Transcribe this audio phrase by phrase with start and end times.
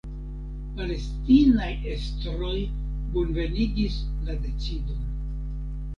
[0.79, 2.55] Palestinaj estroj
[3.19, 5.07] bonvenigis la decidon.